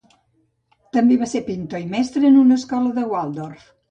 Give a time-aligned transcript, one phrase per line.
[0.97, 3.71] També va ser pintor i mestre en una escola Waldorf.